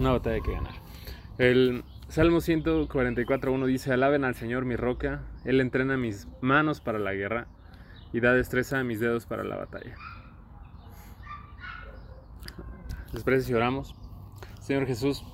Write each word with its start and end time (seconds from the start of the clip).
una 0.00 0.12
batalla 0.12 0.40
que 0.40 0.52
ganar. 0.52 0.74
El 1.38 1.84
Salmo 2.08 2.38
144.1 2.38 3.66
dice, 3.66 3.92
alaben 3.92 4.24
al 4.24 4.34
Señor 4.34 4.64
mi 4.64 4.76
roca, 4.76 5.22
Él 5.44 5.60
entrena 5.60 5.96
mis 5.96 6.26
manos 6.40 6.80
para 6.80 6.98
la 6.98 7.14
guerra 7.14 7.46
y 8.12 8.20
da 8.20 8.32
destreza 8.32 8.80
a 8.80 8.84
mis 8.84 8.98
dedos 8.98 9.26
para 9.26 9.44
la 9.44 9.56
batalla. 9.56 9.94
Después 13.12 13.48
y 13.48 13.54
oramos. 13.54 13.94
Señor 14.60 14.86
Jesús, 14.86 15.24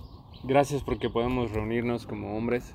gracias 0.45 0.83
porque 0.83 1.11
podemos 1.11 1.53
reunirnos 1.53 2.07
como 2.07 2.37
hombres, 2.37 2.75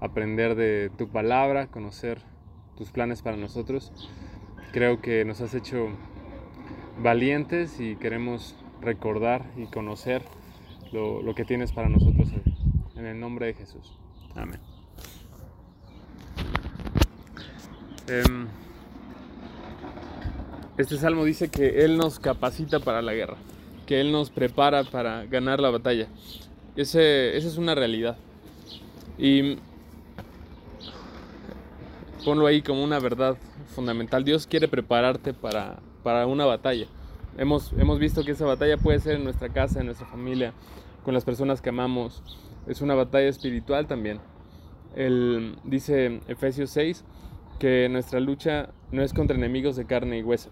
aprender 0.00 0.54
de 0.54 0.90
tu 0.96 1.08
palabra, 1.08 1.68
conocer 1.68 2.20
tus 2.76 2.90
planes 2.90 3.22
para 3.22 3.36
nosotros. 3.36 3.92
Creo 4.72 5.00
que 5.00 5.24
nos 5.24 5.40
has 5.40 5.54
hecho 5.54 5.88
valientes 7.00 7.80
y 7.80 7.96
queremos 7.96 8.56
recordar 8.80 9.44
y 9.56 9.66
conocer 9.66 10.22
lo, 10.92 11.34
que 11.34 11.44
tienes 11.44 11.72
para 11.72 11.88
nosotros 11.88 12.28
hoy. 12.32 12.54
En 12.96 13.06
el 13.06 13.18
nombre 13.18 13.46
de 13.46 13.54
Jesús. 13.54 13.92
Amén. 14.34 14.60
Em, 18.08 18.46
este 20.76 20.96
salmo 20.96 21.24
dice 21.24 21.48
que 21.48 21.84
Él 21.84 21.96
nos 21.96 22.18
capacita 22.18 22.80
para 22.80 23.02
la 23.02 23.14
guerra, 23.14 23.36
que 23.86 24.00
Él 24.00 24.12
nos 24.12 24.30
prepara 24.30 24.84
para 24.84 25.24
ganar 25.26 25.60
la 25.60 25.70
batalla. 25.70 26.08
Ese, 26.76 27.36
esa 27.36 27.48
es 27.48 27.56
una 27.56 27.74
realidad. 27.74 28.16
Y 29.18 29.56
ponlo 32.24 32.46
ahí 32.46 32.62
como 32.62 32.82
una 32.84 32.98
verdad 32.98 33.36
fundamental. 33.74 34.24
Dios 34.24 34.46
quiere 34.46 34.68
prepararte 34.68 35.34
para, 35.34 35.80
para 36.02 36.26
una 36.26 36.44
batalla. 36.44 36.86
Hemos, 37.36 37.72
hemos 37.74 37.98
visto 37.98 38.24
que 38.24 38.32
esa 38.32 38.44
batalla 38.44 38.76
puede 38.76 38.98
ser 39.00 39.16
en 39.16 39.24
nuestra 39.24 39.48
casa, 39.48 39.80
en 39.80 39.86
nuestra 39.86 40.06
familia, 40.06 40.52
con 41.04 41.14
las 41.14 41.24
personas 41.24 41.60
que 41.60 41.70
amamos. 41.70 42.22
Es 42.66 42.80
una 42.80 42.94
batalla 42.94 43.28
espiritual 43.28 43.86
también. 43.86 44.20
El, 44.94 45.56
dice 45.64 46.20
Efesios 46.28 46.70
6 46.70 47.04
que 47.58 47.88
nuestra 47.88 48.18
lucha 48.18 48.70
no 48.90 49.02
es 49.02 49.12
contra 49.12 49.36
enemigos 49.36 49.76
de 49.76 49.86
carne 49.86 50.18
y 50.18 50.22
hueso, 50.22 50.50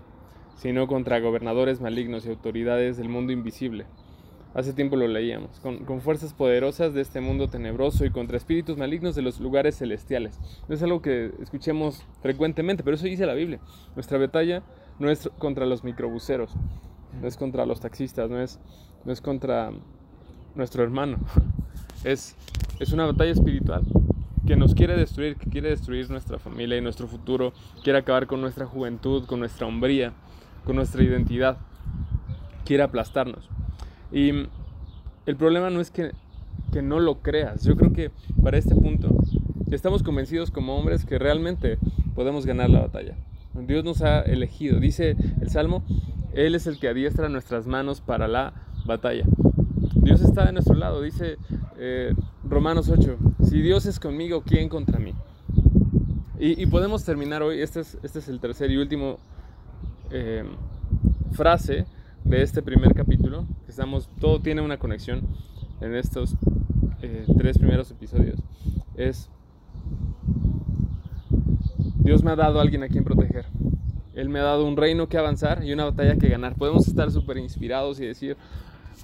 sino 0.54 0.86
contra 0.86 1.18
gobernadores 1.18 1.80
malignos 1.80 2.24
y 2.24 2.28
autoridades 2.28 2.96
del 2.96 3.08
mundo 3.08 3.32
invisible. 3.32 3.86
Hace 4.54 4.72
tiempo 4.72 4.96
lo 4.96 5.08
leíamos, 5.08 5.60
con, 5.60 5.84
con, 5.84 6.00
fuerzas 6.00 6.34
poderosas 6.34 6.94
de 6.94 7.00
este 7.00 7.20
mundo 7.20 7.48
tenebroso 7.48 8.04
y 8.04 8.10
contra 8.10 8.36
espíritus 8.36 8.76
malignos 8.76 9.16
de 9.16 9.22
los 9.22 9.40
lugares 9.40 9.78
celestiales. 9.78 10.38
No 10.68 10.74
es 10.74 10.82
algo 10.82 11.02
que 11.02 11.32
escuchemos 11.40 12.04
frecuentemente, 12.20 12.82
pero 12.82 12.96
eso 12.96 13.06
dice 13.06 13.26
la 13.26 13.34
Biblia. 13.34 13.60
Nuestra 13.94 14.18
batalla 14.18 14.62
no 14.98 15.10
es 15.10 15.28
contra 15.38 15.66
los 15.66 15.82
microbuseros, 15.82 16.52
no 17.20 17.26
es 17.26 17.36
contra 17.36 17.66
los 17.66 17.80
taxistas, 17.80 18.30
no 18.30 18.40
es, 18.40 18.60
no 19.04 19.12
es 19.12 19.20
contra 19.20 19.72
nuestro 20.54 20.82
hermano. 20.82 21.18
Es, 22.04 22.36
es 22.78 22.92
una 22.92 23.06
batalla 23.06 23.32
espiritual 23.32 23.82
que 24.46 24.56
nos 24.56 24.74
quiere 24.74 24.96
destruir, 24.96 25.36
que 25.36 25.48
quiere 25.50 25.70
destruir 25.70 26.10
nuestra 26.10 26.38
familia 26.38 26.76
y 26.76 26.80
nuestro 26.80 27.06
futuro, 27.06 27.52
quiere 27.84 27.98
acabar 27.98 28.26
con 28.26 28.40
nuestra 28.40 28.66
juventud, 28.66 29.24
con 29.26 29.38
nuestra 29.38 29.66
hombría, 29.66 30.12
con 30.64 30.76
nuestra 30.76 31.02
identidad, 31.02 31.58
quiere 32.64 32.82
aplastarnos. 32.82 33.48
Y 34.10 34.30
el 35.26 35.36
problema 35.36 35.70
no 35.70 35.80
es 35.80 35.90
que, 35.90 36.12
que 36.72 36.82
no 36.82 37.00
lo 37.00 37.20
creas, 37.20 37.62
yo 37.64 37.76
creo 37.76 37.92
que 37.92 38.10
para 38.42 38.58
este 38.58 38.74
punto 38.74 39.16
estamos 39.70 40.02
convencidos 40.02 40.50
como 40.50 40.76
hombres 40.76 41.04
que 41.04 41.18
realmente 41.18 41.78
podemos 42.14 42.46
ganar 42.46 42.70
la 42.70 42.80
batalla. 42.80 43.14
Dios 43.54 43.84
nos 43.84 44.02
ha 44.02 44.20
elegido, 44.22 44.80
dice 44.80 45.16
el 45.40 45.50
Salmo, 45.50 45.84
Él 46.32 46.54
es 46.54 46.66
el 46.66 46.78
que 46.78 46.88
adiestra 46.88 47.28
nuestras 47.28 47.66
manos 47.66 48.00
para 48.00 48.26
la 48.26 48.54
batalla. 48.84 49.24
Dios 49.94 50.20
está 50.20 50.46
de 50.46 50.52
nuestro 50.52 50.74
lado, 50.74 51.02
dice 51.02 51.36
eh, 51.78 52.14
Romanos 52.44 52.88
8, 52.88 53.18
si 53.44 53.60
Dios 53.60 53.86
es 53.86 53.98
conmigo, 53.98 54.42
¿quién 54.42 54.68
contra 54.68 54.98
mí? 54.98 55.14
Y, 56.42 56.64
podemos 56.66 57.04
terminar 57.04 57.42
hoy, 57.42 57.60
este 57.60 57.80
es, 57.80 57.98
este 58.02 58.20
es, 58.20 58.28
el 58.28 58.40
tercer 58.40 58.70
y 58.70 58.78
último 58.78 59.18
eh, 60.10 60.42
frase 61.32 61.84
de 62.24 62.42
este 62.42 62.62
primer 62.62 62.94
capítulo, 62.94 63.46
estamos, 63.68 64.08
todo 64.18 64.40
tiene 64.40 64.62
una 64.62 64.78
conexión 64.78 65.20
en 65.82 65.94
estos 65.94 66.36
eh, 67.02 67.26
tres 67.36 67.58
primeros 67.58 67.90
episodios, 67.90 68.38
es 68.96 69.28
Dios 71.98 72.24
me 72.24 72.30
ha 72.30 72.36
dado 72.36 72.58
a 72.58 72.62
alguien 72.62 72.82
a 72.82 72.88
quien 72.88 73.04
proteger. 73.04 73.44
Él 74.14 74.28
me 74.28 74.40
ha 74.40 74.42
dado 74.42 74.66
un 74.66 74.76
reino 74.76 75.08
que 75.08 75.18
avanzar 75.18 75.62
y 75.62 75.72
una 75.72 75.84
batalla 75.84 76.16
que 76.16 76.28
ganar. 76.28 76.56
Podemos 76.56 76.88
estar 76.88 77.10
súper 77.10 77.36
inspirados 77.36 78.00
y 78.00 78.06
decir, 78.06 78.36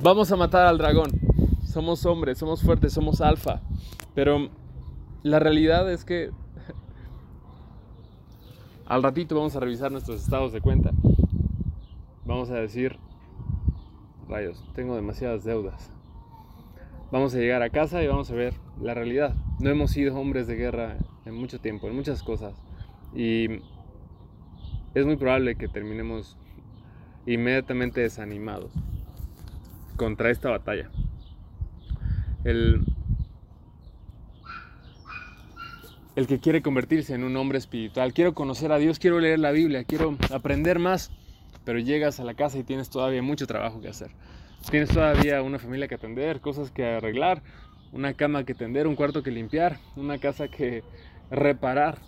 vamos 0.01 0.31
a 0.33 0.37
matar 0.37 0.67
al 0.67 0.79
dragón. 0.79 1.11
Somos 1.65 2.07
hombres, 2.07 2.39
somos 2.39 2.63
fuertes, 2.63 2.93
somos 2.93 3.21
alfa. 3.21 3.61
Pero 4.15 4.49
la 5.23 5.39
realidad 5.39 5.91
es 5.93 6.05
que 6.05 6.31
al 8.87 9.03
ratito 9.03 9.35
vamos 9.35 9.57
a 9.57 9.61
revisar 9.61 9.93
nuestros 9.93 10.23
estados 10.23 10.53
de 10.53 10.61
cuenta. 10.61 10.91
Vamos 12.25 12.51
a 12.51 12.55
decir, 12.55 12.99
rayos, 14.29 14.63
tengo 14.75 14.97
demasiadas 14.97 15.45
deudas. 15.45 15.91
Vamos 17.13 17.35
a 17.35 17.39
llegar 17.39 17.63
a 17.63 17.71
casa 17.71 18.03
y 18.03 18.09
vamos 18.09 18.31
a 18.31 18.35
ver 18.35 18.55
la 18.81 18.95
realidad. 18.95 19.35
No 19.61 19.71
hemos 19.71 19.93
sido 19.93 20.19
hombres 20.19 20.49
de 20.49 20.57
guerra 20.57 20.97
en 21.25 21.35
mucho 21.35 21.61
tiempo, 21.61 21.87
en 21.87 21.95
muchas 21.95 22.23
cosas. 22.23 22.55
Y 23.15 23.61
es 24.95 25.07
muy 25.07 25.17
probable 25.17 25.57
que 25.57 25.69
terminemos 25.69 26.37
inmediatamente 27.27 28.01
desanimados 28.01 28.73
contra 29.97 30.31
esta 30.31 30.51
batalla. 30.51 30.91
El, 32.45 32.85
el 36.15 36.27
que 36.27 36.39
quiere 36.39 36.63
convertirse 36.63 37.15
en 37.15 37.25
un 37.25 37.37
hombre 37.37 37.59
espiritual, 37.59 38.13
quiero 38.13 38.35
conocer 38.35 38.73
a 38.73 38.79
Dios, 38.79 38.99
quiero 38.99 39.19
leer 39.21 39.39
la 39.39 39.51
Biblia, 39.51 39.85
quiero 39.85 40.17
aprender 40.33 40.79
más, 40.79 41.11
pero 41.65 41.79
llegas 41.79 42.21
a 42.21 42.25
la 42.25 42.35
casa 42.35 42.59
y 42.59 42.63
tienes 42.63 42.91
todavía 42.91 43.23
mucho 43.23 43.47
trabajo 43.47 43.81
que 43.81 43.89
hacer. 43.89 44.11
Tienes 44.71 44.91
todavía 44.91 45.43
una 45.43 45.59
familia 45.59 45.89
que 45.89 45.97
atender, 45.97 46.41
cosas 46.41 46.71
que 46.71 46.85
arreglar, 46.85 47.43
una 47.93 48.15
cama 48.15 48.45
que 48.45 48.55
tender, 48.55 48.87
un 48.87 48.97
cuarto 48.97 49.23
que 49.23 49.31
limpiar, 49.31 49.79
una 49.97 50.19
casa 50.19 50.49
que 50.49 50.83
reparar. 51.31 51.99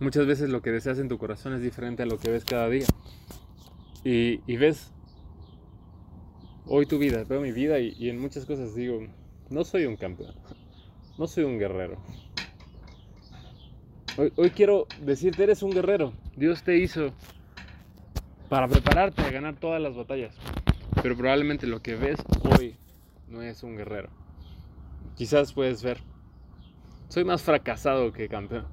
Muchas 0.00 0.26
veces 0.26 0.50
lo 0.50 0.60
que 0.60 0.70
deseas 0.70 0.98
en 0.98 1.08
tu 1.08 1.18
corazón 1.18 1.54
es 1.54 1.62
diferente 1.62 2.02
a 2.02 2.06
lo 2.06 2.18
que 2.18 2.30
ves 2.30 2.44
cada 2.44 2.68
día. 2.68 2.86
Y, 4.04 4.56
ves 4.56 4.92
hoy 6.66 6.86
tu 6.86 6.98
vida, 6.98 7.24
veo 7.24 7.40
mi 7.40 7.52
vida 7.52 7.78
y, 7.78 8.08
en 8.08 8.18
muchas 8.20 8.44
cosas 8.44 8.74
digo, 8.74 9.00
no 9.50 9.64
soy 9.64 9.86
un 9.86 9.96
campeón, 9.96 10.34
no 11.18 11.26
soy 11.26 11.44
un 11.44 11.58
guerrero. 11.58 11.96
Hoy, 14.36 14.50
quiero 14.50 14.86
decirte, 15.02 15.42
eres 15.42 15.62
un 15.62 15.72
guerrero. 15.72 16.14
Dios 16.36 16.62
te 16.62 16.78
hizo 16.78 17.12
para 18.48 18.66
prepararte 18.66 19.20
a 19.20 19.30
ganar 19.30 19.56
todas 19.56 19.80
las 19.80 19.94
batallas. 19.94 20.34
Pero 21.02 21.16
probablemente 21.16 21.66
lo 21.66 21.82
que 21.82 21.96
ves 21.96 22.16
hoy 22.40 22.76
no 23.28 23.42
es 23.42 23.62
un 23.62 23.76
guerrero. 23.76 24.08
Quizás 25.16 25.52
puedes 25.52 25.82
ver, 25.82 25.98
soy 27.08 27.24
más 27.24 27.42
fracasado 27.42 28.10
que 28.12 28.28
campeón. 28.28 28.66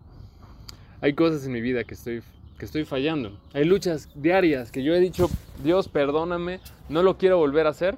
Hay 1.02 1.14
cosas 1.14 1.46
en 1.46 1.52
mi 1.52 1.60
vida 1.60 1.84
que 1.84 1.96
estoy, 1.96 2.22
que 2.64 2.66
estoy 2.66 2.86
fallando. 2.86 3.38
Hay 3.54 3.66
luchas 3.66 4.10
diarias 4.16 4.72
que 4.72 4.84
yo 4.84 4.94
he 4.94 5.00
dicho, 5.02 5.30
Dios, 5.62 5.90
perdóname, 5.90 6.62
no 6.88 7.04
lo 7.04 7.18
quiero 7.18 7.38
volver 7.38 7.68
a 7.68 7.72
hacer. 7.72 7.98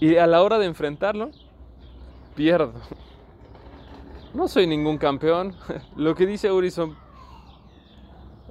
Y 0.00 0.16
a 0.16 0.26
la 0.26 0.42
hora 0.42 0.58
de 0.58 0.64
enfrentarlo, 0.64 1.30
pierdo. 2.34 2.72
No 4.32 4.48
soy 4.48 4.66
ningún 4.66 4.96
campeón. 4.96 5.54
Lo 5.96 6.14
que 6.14 6.24
dice 6.26 6.50
Uri 6.50 6.70
son 6.70 6.96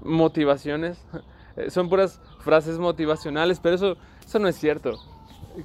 motivaciones. 0.03 1.03
Son 1.67 1.89
puras 1.89 2.21
frases 2.39 2.79
motivacionales, 2.79 3.59
pero 3.59 3.75
eso, 3.75 3.97
eso 4.25 4.39
no 4.39 4.47
es 4.47 4.55
cierto. 4.55 4.97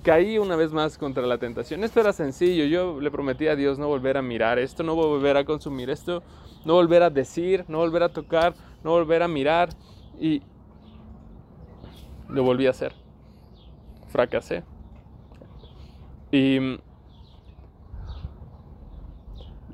Caí 0.03 0.39
una 0.39 0.57
vez 0.57 0.73
más 0.73 0.99
contra 0.99 1.27
la 1.27 1.39
tentación. 1.39 1.85
Esto 1.85 2.01
era 2.01 2.13
sencillo. 2.13 2.65
Yo 2.65 3.01
le 3.01 3.11
prometí 3.11 3.47
a 3.47 3.57
Dios 3.57 3.79
no 3.79 3.89
volver 3.89 4.17
a 4.17 4.23
mirar 4.23 4.59
esto, 4.59 4.83
no 4.83 4.95
volver 4.95 5.37
a 5.37 5.45
consumir 5.45 5.91
esto 5.91 6.23
no 6.67 6.75
volver 6.75 7.05
a 7.05 7.11
decir, 7.11 7.65
no 7.69 7.79
volver 7.79 8.03
a 8.03 8.09
tocar, 8.09 8.55
no 8.83 8.91
volver 8.91 9.23
a 9.23 9.29
mirar. 9.29 9.71
Y 10.19 10.43
lo 12.29 12.43
volví 12.43 12.67
a 12.67 12.71
hacer. 12.71 12.93
Fracasé. 14.09 14.65
Y 16.33 16.59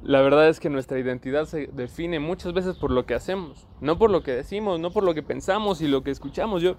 la 0.02 0.20
verdad 0.20 0.48
es 0.48 0.60
que 0.60 0.68
nuestra 0.68 0.98
identidad 0.98 1.46
se 1.46 1.68
define 1.68 2.20
muchas 2.20 2.52
veces 2.52 2.76
por 2.76 2.90
lo 2.90 3.06
que 3.06 3.14
hacemos, 3.14 3.66
no 3.80 3.98
por 3.98 4.10
lo 4.10 4.22
que 4.22 4.32
decimos, 4.32 4.78
no 4.78 4.90
por 4.90 5.02
lo 5.02 5.14
que 5.14 5.22
pensamos 5.22 5.80
y 5.80 5.88
lo 5.88 6.02
que 6.02 6.10
escuchamos. 6.10 6.60
Yo, 6.60 6.76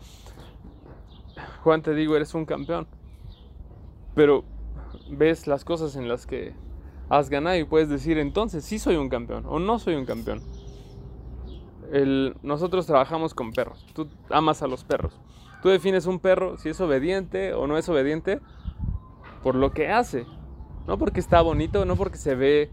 Juan, 1.64 1.82
te 1.82 1.96
digo, 1.96 2.16
eres 2.16 2.36
un 2.36 2.46
campeón, 2.46 2.88
pero 4.16 4.44
ves 5.10 5.48
las 5.48 5.66
cosas 5.66 5.96
en 5.96 6.08
las 6.08 6.26
que 6.26 6.54
has 7.10 7.30
ganado 7.30 7.58
y 7.58 7.64
puedes 7.64 7.90
decir 7.90 8.18
entonces 8.18 8.64
sí 8.64 8.80
soy 8.80 8.96
un 8.96 9.10
campeón 9.10 9.46
o 9.48 9.60
no 9.60 9.80
soy 9.80 9.96
un 9.96 10.06
campeón. 10.06 10.42
nosotros 12.42 12.86
trabajamos 12.86 13.34
con 13.34 13.52
perros, 13.52 13.86
tú 13.94 14.08
amas 14.30 14.62
a 14.62 14.68
los 14.68 14.84
perros 14.84 15.20
Tú 15.64 15.70
defines 15.70 16.08
un 16.08 16.20
perro 16.20 16.58
si 16.58 16.68
es 16.68 16.82
obediente 16.82 17.54
o 17.54 17.68
no 17.68 17.78
es 17.78 17.88
obediente 17.88 18.42
por 19.42 19.56
lo 19.56 19.72
que 19.72 19.88
hace. 19.88 20.26
No 20.86 20.98
porque 20.98 21.22
está 21.22 21.42
bonito, 21.42 21.86
no 21.86 21.96
porque 21.96 22.18
se 22.18 22.36
ve 22.36 22.70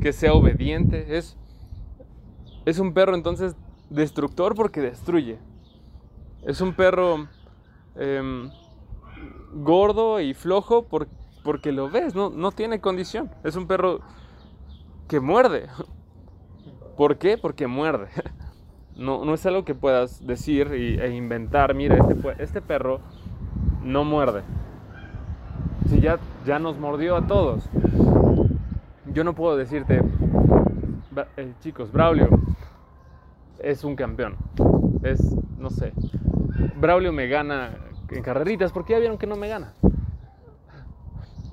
que 0.00 0.12
sea 0.12 0.32
obediente. 0.32 1.16
Es, 1.16 1.36
es 2.64 2.80
un 2.80 2.92
perro 2.92 3.14
entonces 3.14 3.54
destructor 3.88 4.56
porque 4.56 4.80
destruye. 4.80 5.38
Es 6.44 6.60
un 6.60 6.74
perro 6.74 7.28
em, 7.94 8.50
gordo 9.52 10.20
y 10.20 10.34
flojo 10.34 10.86
porque 11.44 11.72
lo 11.72 11.90
ves, 11.90 12.14
no, 12.14 12.30
no 12.30 12.52
tiene 12.52 12.80
condición. 12.80 13.30
Es 13.44 13.56
un 13.56 13.66
perro 13.66 14.00
que 15.08 15.20
muerde. 15.20 15.68
¿Por 16.96 17.18
qué? 17.18 17.38
Porque 17.38 17.66
muerde. 17.66 18.08
No, 18.94 19.24
no 19.24 19.32
es 19.32 19.46
algo 19.46 19.64
que 19.64 19.74
puedas 19.74 20.26
decir 20.26 20.68
e 20.70 21.14
inventar, 21.14 21.74
mira, 21.74 21.96
este, 21.96 22.42
este 22.42 22.60
perro 22.60 23.00
no 23.82 24.04
muerde. 24.04 24.42
Si 25.88 25.98
ya, 25.98 26.18
ya 26.44 26.58
nos 26.58 26.78
mordió 26.78 27.16
a 27.16 27.26
todos. 27.26 27.64
Yo 29.06 29.24
no 29.24 29.34
puedo 29.34 29.56
decirte, 29.56 30.02
eh, 31.38 31.52
chicos, 31.60 31.90
Braulio 31.90 32.28
es 33.60 33.82
un 33.82 33.96
campeón. 33.96 34.36
Es, 35.02 35.20
no 35.58 35.70
sé, 35.70 35.94
Braulio 36.76 37.12
me 37.12 37.28
gana 37.28 37.70
en 38.12 38.22
carreritas 38.22 38.72
porque 38.72 38.92
ya 38.92 38.98
vieron 38.98 39.18
que 39.18 39.26
no 39.26 39.36
me 39.36 39.48
gana. 39.48 39.74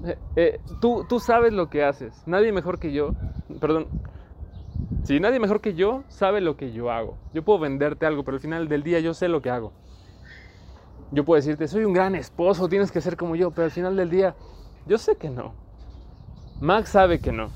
Eh, 0.06 0.18
eh, 0.36 0.62
tú, 0.80 1.06
tú 1.08 1.20
sabes 1.20 1.54
lo 1.54 1.70
que 1.70 1.84
haces. 1.84 2.24
Nadie 2.26 2.52
mejor 2.52 2.80
que 2.80 2.92
yo, 2.92 3.14
perdón, 3.60 3.88
si 5.04 5.20
nadie 5.20 5.40
mejor 5.40 5.62
que 5.62 5.74
yo 5.74 6.04
sabe 6.08 6.42
lo 6.42 6.56
que 6.56 6.72
yo 6.72 6.92
hago. 6.92 7.18
Yo 7.34 7.44
puedo 7.44 7.60
venderte 7.60 8.06
algo, 8.06 8.24
pero 8.24 8.36
al 8.36 8.42
final 8.42 8.68
del 8.68 8.84
día 8.84 9.00
yo 9.00 9.14
sé 9.14 9.28
lo 9.28 9.42
que 9.42 9.50
hago. 9.50 9.74
Yo 11.12 11.26
puedo 11.26 11.38
decirte, 11.38 11.68
soy 11.68 11.86
un 11.86 11.94
gran 11.94 12.16
esposo, 12.16 12.70
tienes 12.70 12.92
que 12.92 13.02
ser 13.02 13.18
como 13.18 13.36
yo, 13.36 13.52
pero 13.52 13.66
al 13.66 13.72
final 13.72 13.96
del 13.96 14.10
día 14.10 14.36
yo 14.86 14.98
sé 14.98 15.16
que 15.16 15.30
no. 15.30 15.54
Max 16.62 16.90
sabe 16.90 17.20
que 17.20 17.32
no. 17.32 17.50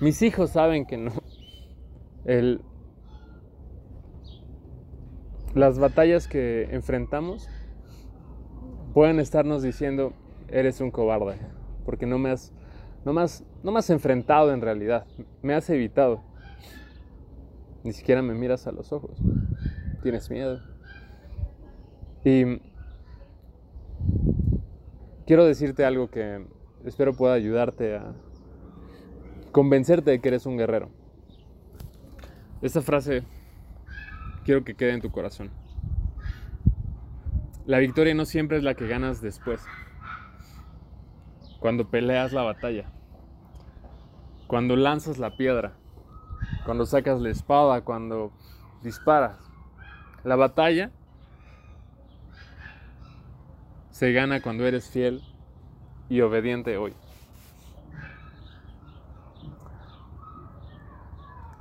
Mis 0.00 0.22
hijos 0.22 0.50
saben 0.50 0.86
que 0.86 0.96
no. 0.96 1.12
El, 2.24 2.60
las 5.54 5.78
batallas 5.78 6.28
que 6.28 6.68
enfrentamos 6.70 7.48
pueden 8.94 9.20
estarnos 9.20 9.62
diciendo, 9.62 10.12
eres 10.48 10.80
un 10.80 10.90
cobarde, 10.90 11.36
porque 11.84 12.06
no 12.06 12.18
me 12.18 12.30
has 12.30 12.52
no 13.04 13.12
más, 13.12 13.44
no 13.62 13.72
enfrentado 13.88 14.52
en 14.52 14.60
realidad, 14.60 15.06
me 15.42 15.54
has 15.54 15.68
evitado. 15.70 16.22
Ni 17.82 17.92
siquiera 17.92 18.20
me 18.20 18.34
miras 18.34 18.66
a 18.66 18.72
los 18.72 18.92
ojos. 18.92 19.18
Tienes 20.02 20.30
miedo. 20.30 20.60
Y 22.24 22.60
quiero 25.26 25.46
decirte 25.46 25.86
algo 25.86 26.10
que 26.10 26.44
espero 26.84 27.14
pueda 27.14 27.32
ayudarte 27.32 27.96
a 27.96 28.12
convencerte 29.50 30.10
de 30.10 30.20
que 30.20 30.28
eres 30.28 30.44
un 30.44 30.58
guerrero. 30.58 30.90
Esta 32.60 32.82
frase 32.82 33.22
quiero 34.44 34.64
que 34.64 34.74
quede 34.74 34.92
en 34.94 35.00
tu 35.00 35.10
corazón. 35.10 35.50
La 37.66 37.78
victoria 37.78 38.14
no 38.14 38.24
siempre 38.24 38.56
es 38.56 38.64
la 38.64 38.74
que 38.74 38.88
ganas 38.88 39.20
después 39.20 39.60
cuando 41.60 41.88
peleas 41.88 42.32
la 42.32 42.42
batalla, 42.42 42.90
cuando 44.46 44.76
lanzas 44.76 45.18
la 45.18 45.36
piedra, 45.36 45.74
cuando 46.64 46.86
sacas 46.86 47.20
la 47.20 47.30
espada, 47.30 47.82
cuando 47.82 48.32
disparas. 48.82 49.38
La 50.24 50.36
batalla 50.36 50.90
se 53.90 54.12
gana 54.12 54.40
cuando 54.40 54.66
eres 54.66 54.90
fiel 54.90 55.22
y 56.08 56.22
obediente 56.22 56.76
hoy. 56.78 56.94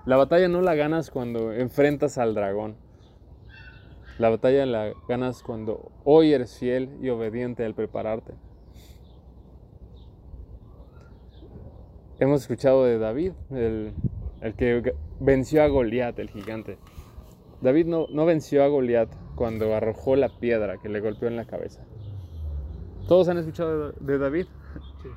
La 0.09 0.17
batalla 0.17 0.47
no 0.47 0.63
la 0.63 0.73
ganas 0.73 1.11
cuando 1.11 1.53
enfrentas 1.53 2.17
al 2.17 2.33
dragón. 2.33 2.75
La 4.17 4.31
batalla 4.31 4.65
la 4.65 4.91
ganas 5.07 5.43
cuando 5.43 5.91
hoy 6.03 6.33
eres 6.33 6.57
fiel 6.57 6.89
y 6.99 7.09
obediente 7.09 7.63
al 7.63 7.75
prepararte. 7.75 8.33
Hemos 12.19 12.41
escuchado 12.41 12.85
de 12.85 12.97
David, 12.97 13.33
el, 13.51 13.93
que 14.57 14.95
venció 15.19 15.61
a 15.61 15.67
Goliat, 15.67 16.17
el 16.17 16.31
gigante. 16.31 16.79
David 17.61 17.85
no, 17.85 18.07
no 18.09 18.25
venció 18.25 18.63
a 18.63 18.67
Goliat 18.67 19.13
cuando 19.35 19.75
arrojó 19.75 20.15
la 20.15 20.29
piedra 20.39 20.79
que 20.81 20.89
le 20.89 21.01
golpeó 21.01 21.27
en 21.27 21.35
la 21.35 21.45
cabeza. 21.45 21.85
¿Todos 23.07 23.29
han 23.29 23.37
escuchado 23.37 23.91
de 23.91 24.17
David? 24.17 24.47
Sí. 25.03 25.09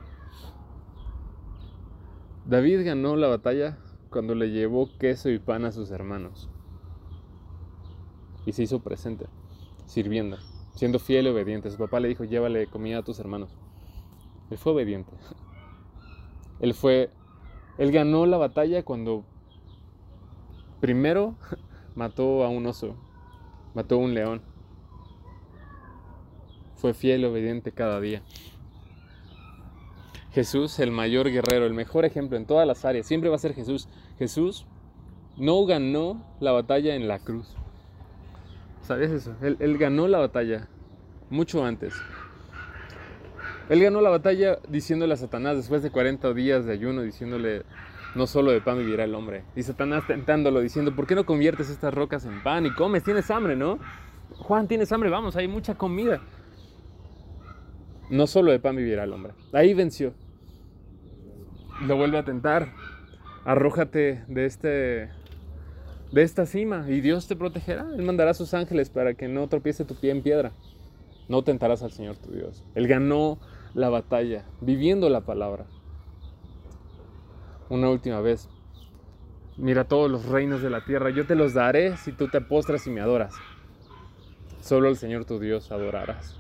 David 2.45 2.85
ganó 2.85 3.17
la 3.17 3.29
batalla 3.29 3.79
cuando 4.13 4.37
le 4.37 4.51
llevó 4.51 4.89
queso 4.99 5.29
y 5.31 5.41
pan 5.41 5.65
a 5.65 5.73
sus 5.73 5.91
hermanos. 5.91 6.49
Y 8.47 8.53
se 8.53 8.63
hizo 8.63 8.81
presente, 8.81 9.27
sirviendo, 9.87 10.37
siendo 10.75 11.01
fiel 11.01 11.27
y 11.27 11.31
obediente. 11.31 11.71
Su 11.71 11.79
papá 11.79 11.99
le 11.99 12.09
dijo, 12.09 12.25
llévale 12.25 12.69
comida 12.69 12.99
a 12.99 13.03
tus 13.03 13.19
hermanos. 13.19 13.57
Él 14.51 14.59
fue 14.59 14.73
obediente. 14.73 15.11
Él 16.61 16.75
fue, 16.75 17.11
él 17.77 17.91
ganó 17.91 18.25
la 18.25 18.37
batalla 18.37 18.85
cuando 18.85 19.25
primero 20.81 21.35
mató 21.97 22.45
a 22.45 22.49
un 22.49 22.65
oso, 22.67 22.95
mató 23.75 23.97
a 23.97 23.99
un 23.99 24.15
león. 24.15 24.43
Fue 26.77 26.95
fiel, 26.95 27.25
obediente 27.25 27.73
cada 27.73 28.01
día. 28.01 28.23
Jesús, 30.33 30.79
el 30.79 30.91
mayor 30.91 31.31
guerrero, 31.31 31.67
el 31.67 31.75
mejor 31.75 32.05
ejemplo 32.05 32.37
en 32.37 32.47
todas 32.47 32.67
las 32.67 32.85
áreas, 32.85 33.07
siempre 33.07 33.29
va 33.29 33.37
a 33.37 33.39
ser 33.39 33.55
Jesús. 33.55 33.89
Jesús 34.19 34.67
no 35.37 35.65
ganó 35.67 36.25
la 36.41 36.53
batalla 36.53 36.95
en 36.95 37.09
la 37.09 37.19
cruz. 37.19 37.55
¿Sabes 38.83 39.11
eso? 39.11 39.35
Él, 39.43 39.57
él 39.61 39.79
ganó 39.79 40.09
la 40.09 40.19
batalla 40.19 40.69
mucho 41.31 41.65
antes. 41.65 41.95
Él 43.69 43.83
ganó 43.83 44.01
la 44.01 44.11
batalla 44.11 44.59
diciéndole 44.69 45.15
a 45.15 45.17
Satanás 45.17 45.57
después 45.57 45.83
de 45.83 45.91
40 45.91 46.33
días 46.35 46.65
de 46.65 46.73
ayuno, 46.73 47.03
diciéndole, 47.03 47.63
no 48.15 48.27
solo 48.27 48.51
de 48.51 48.61
pan 48.61 48.79
vivirá 48.79 49.05
el 49.05 49.15
hombre. 49.15 49.45
Y 49.57 49.63
Satanás 49.63 50.07
tentándolo, 50.07 50.61
diciendo, 50.61 50.95
¿por 50.95 51.07
qué 51.07 51.15
no 51.15 51.25
conviertes 51.25 51.71
estas 51.71 51.95
rocas 51.95 52.25
en 52.25 52.43
pan 52.43 52.67
y 52.67 52.71
comes? 52.75 53.05
Tienes 53.05 53.31
hambre, 53.31 53.57
¿no? 53.57 53.79
Juan, 54.37 54.67
tienes 54.67 54.93
hambre, 54.93 55.11
vamos, 55.11 55.37
hay 55.37 55.49
mucha 55.49 55.75
comida. 55.75 56.21
No 58.11 58.27
solo 58.27 58.53
de 58.53 58.59
pan 58.59 58.77
vivirá 58.77 59.05
el 59.05 59.13
hombre. 59.13 59.33
Ahí 59.53 59.73
venció. 59.73 60.13
Lo 61.81 61.97
vuelve 61.97 62.19
a 62.19 62.25
tentar. 62.25 62.73
Arrójate 63.45 64.25
de 64.29 64.47
este 64.47 65.11
de 66.13 66.23
esta 66.23 66.45
cima 66.45 66.85
y 66.89 67.01
Dios 67.01 67.27
te 67.27 67.37
protegerá. 67.37 67.87
Él 67.97 68.03
mandará 68.03 68.33
a 68.33 68.35
sus 68.35 68.55
ángeles 68.55 68.91
para 68.91 69.15
que 69.15 69.29
no 69.29 69.49
tropiece 69.49 69.85
tu 69.85 69.95
pie 69.95 70.11
en 70.11 70.23
piedra. 70.23 70.53
No 71.29 71.43
tentarás 71.43 71.83
al 71.83 71.91
Señor 71.91 72.17
tu 72.19 72.31
Dios. 72.31 72.63
Él 72.75 72.87
ganó 72.87 73.39
la 73.75 73.89
batalla, 73.89 74.45
viviendo 74.61 75.09
la 75.09 75.23
palabra. 75.23 75.65
Una 77.69 77.89
última 77.89 78.21
vez. 78.21 78.49
Mira 79.57 79.85
todos 79.85 80.11
los 80.11 80.27
reinos 80.27 80.63
de 80.63 80.71
la 80.71 80.85
tierra, 80.85 81.11
yo 81.11 81.27
te 81.27 81.35
los 81.35 81.55
daré 81.55 81.97
si 81.97 82.13
tú 82.13 82.29
te 82.29 82.41
postras 82.41 82.87
y 82.87 82.91
me 82.91 83.01
adoras. 83.01 83.35
Solo 84.61 84.89
el 84.89 84.97
Señor 84.97 85.25
tu 85.25 85.39
Dios 85.39 85.71
adorarás. 85.73 86.39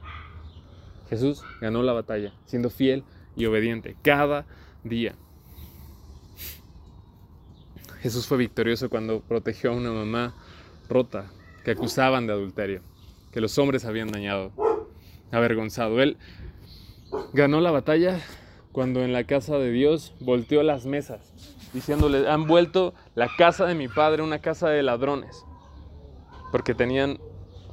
Jesús 1.08 1.44
ganó 1.60 1.82
la 1.82 1.92
batalla, 1.92 2.32
siendo 2.46 2.70
fiel 2.70 3.04
y 3.36 3.44
obediente 3.46 3.96
cada 4.02 4.46
día. 4.84 5.14
Jesús 8.00 8.26
fue 8.26 8.36
victorioso 8.36 8.90
cuando 8.90 9.20
protegió 9.20 9.70
a 9.70 9.76
una 9.76 9.92
mamá 9.92 10.34
rota 10.88 11.30
que 11.64 11.70
acusaban 11.70 12.26
de 12.26 12.32
adulterio, 12.32 12.82
que 13.30 13.40
los 13.40 13.56
hombres 13.58 13.84
habían 13.84 14.10
dañado, 14.10 14.50
avergonzado. 15.30 16.02
Él 16.02 16.16
ganó 17.32 17.60
la 17.60 17.70
batalla 17.70 18.20
cuando 18.72 19.02
en 19.02 19.12
la 19.12 19.24
casa 19.24 19.58
de 19.58 19.70
Dios 19.70 20.14
volteó 20.18 20.62
las 20.62 20.86
mesas, 20.86 21.32
diciéndole, 21.72 22.28
han 22.28 22.46
vuelto 22.46 22.94
la 23.14 23.28
casa 23.36 23.66
de 23.66 23.74
mi 23.74 23.86
padre 23.86 24.22
una 24.22 24.40
casa 24.40 24.68
de 24.68 24.82
ladrones, 24.82 25.44
porque 26.50 26.74
tenían, 26.74 27.18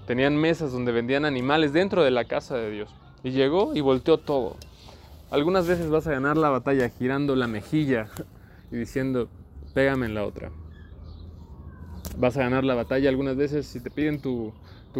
tenían 0.05 0.35
mesas 0.35 0.71
donde 0.71 0.91
vendían 0.91 1.25
animales 1.25 1.73
dentro 1.73 2.03
de 2.03 2.11
la 2.11 2.25
casa 2.25 2.55
de 2.55 2.69
Dios. 2.69 2.93
Y 3.23 3.31
llegó 3.31 3.75
y 3.75 3.81
volteó 3.81 4.17
todo. 4.17 4.57
Algunas 5.31 5.67
veces 5.67 5.89
vas 5.89 6.07
a 6.07 6.11
ganar 6.11 6.37
la 6.37 6.49
batalla 6.49 6.89
girando 6.89 7.35
la 7.35 7.45
mejilla 7.45 8.07
y 8.71 8.77
diciendo, 8.77 9.29
pégame 9.75 10.07
en 10.07 10.15
la 10.15 10.25
otra. 10.25 10.51
Vas 12.17 12.35
a 12.37 12.41
ganar 12.41 12.63
la 12.63 12.73
batalla 12.73 13.09
algunas 13.09 13.35
veces 13.35 13.67
si 13.67 13.79
te 13.79 13.91
piden 13.91 14.21
tu, 14.21 14.53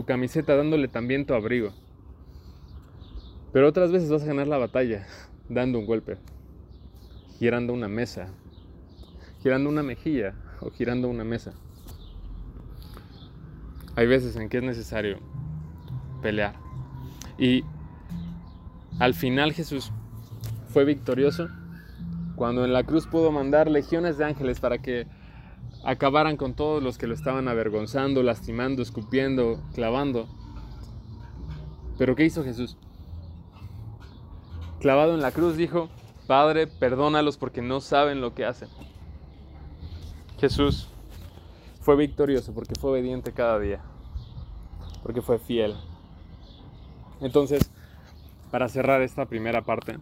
camiseta 0.05 0.55
dándole 0.55 0.87
también 0.87 1.25
tu 1.25 1.33
abrigo. 1.33 1.73
Pero 3.51 3.67
otras 3.67 3.91
veces 3.91 4.11
vas 4.11 4.21
a 4.21 4.27
ganar 4.27 4.47
la 4.47 4.59
batalla 4.59 5.07
dando 5.49 5.79
un 5.79 5.87
golpe, 5.87 6.17
girando 7.39 7.73
una 7.73 7.87
mesa, 7.87 8.29
girando 9.41 9.67
una 9.67 9.81
mejilla 9.81 10.35
o 10.61 10.69
girando 10.69 11.09
una 11.09 11.23
mesa. 11.23 11.53
hay 13.95 14.05
veces 14.05 14.35
en 14.35 14.47
que 14.47 14.57
es 14.57 14.63
necesario 14.63 15.17
pelear. 16.21 16.53
Y 17.39 17.63
al 18.99 19.13
final 19.13 19.53
Jesús 19.53 19.91
fue 20.69 20.85
victorioso 20.85 21.49
cuando 22.35 22.63
en 22.63 22.71
la 22.71 22.83
cruz 22.83 23.05
pudo 23.05 23.31
mandar 23.31 23.69
legiones 23.69 24.17
de 24.17 24.25
ángeles 24.25 24.59
para 24.59 24.77
que 24.77 25.07
acabaran 25.83 26.37
con 26.37 26.53
todos 26.53 26.81
los 26.81 26.97
que 26.97 27.07
lo 27.07 27.13
estaban 27.13 27.47
avergonzando, 27.47 28.23
lastimando, 28.23 28.81
escupiendo, 28.81 29.61
clavando. 29.73 30.27
Pero 31.97 32.15
¿qué 32.15 32.25
hizo 32.25 32.43
Jesús? 32.43 32.77
Clavado 34.79 35.15
en 35.15 35.21
la 35.21 35.31
cruz 35.31 35.57
dijo, 35.57 35.89
Padre, 36.27 36.67
perdónalos 36.67 37.37
porque 37.37 37.61
no 37.61 37.81
saben 37.81 38.21
lo 38.21 38.33
que 38.33 38.45
hacen. 38.45 38.69
Jesús 40.39 40.87
fue 41.81 41.97
victorioso 41.97 42.53
porque 42.53 42.75
fue 42.79 42.91
obediente 42.91 43.33
cada 43.33 43.59
día, 43.59 43.81
porque 45.03 45.21
fue 45.21 45.39
fiel. 45.39 45.75
Entonces, 47.19 47.69
para 48.51 48.69
cerrar 48.69 49.01
esta 49.01 49.25
primera 49.25 49.63
parte, 49.63 49.97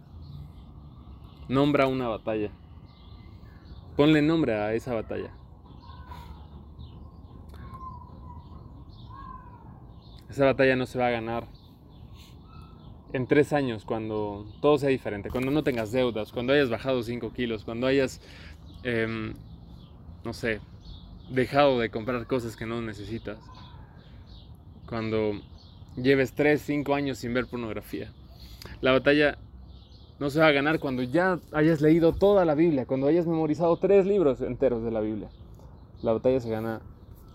nombra 1.48 1.88
una 1.88 2.08
batalla. 2.08 2.52
Ponle 3.96 4.22
nombre 4.22 4.54
a 4.54 4.74
esa 4.74 4.94
batalla. 4.94 5.32
Esa 10.30 10.46
batalla 10.46 10.76
no 10.76 10.86
se 10.86 11.00
va 11.00 11.08
a 11.08 11.12
ganar 11.12 11.48
en 13.14 13.26
tres 13.28 13.54
años 13.54 13.86
cuando 13.86 14.46
todo 14.62 14.78
sea 14.78 14.90
diferente, 14.90 15.30
cuando 15.30 15.52
no 15.52 15.64
tengas 15.64 15.92
deudas, 15.92 16.32
cuando 16.32 16.54
hayas 16.54 16.70
bajado 16.70 17.02
5 17.02 17.34
kilos, 17.34 17.64
cuando 17.64 17.88
hayas, 17.88 18.22
em, 18.84 19.34
no 20.24 20.34
sé, 20.34 20.60
dejado 21.30 21.80
de 21.80 21.90
comprar 21.90 22.28
cosas 22.28 22.56
que 22.56 22.66
no 22.66 22.82
necesitas, 22.82 23.40
cuando 24.88 25.42
lleves 25.96 26.34
3, 26.34 26.62
5 26.62 26.94
años 26.94 27.18
sin 27.18 27.34
ver 27.34 27.48
pornografía. 27.48 28.12
La 28.82 28.92
batalla 28.92 29.38
no 30.20 30.30
se 30.30 30.40
va 30.40 30.48
a 30.48 30.52
ganar 30.52 30.80
cuando 30.80 31.04
ya 31.04 31.40
hayas 31.52 31.82
leído 31.82 32.14
toda 32.14 32.46
la 32.46 32.56
Biblia, 32.56 32.86
cuando 32.86 33.08
hayas 33.08 33.28
memorizado 33.28 33.78
tres 33.78 34.06
libros 34.06 34.42
enteros 34.42 34.84
de 34.84 34.92
la 34.92 35.02
Biblia. 35.02 35.30
La 36.02 36.14
batalla 36.14 36.40
se 36.40 36.50
gana 36.50 36.82